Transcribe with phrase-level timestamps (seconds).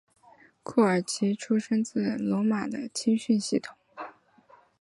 [0.63, 3.75] 库尔奇出身自罗马的青训系统。